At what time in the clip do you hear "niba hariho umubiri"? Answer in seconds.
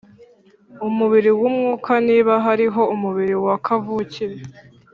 2.07-3.35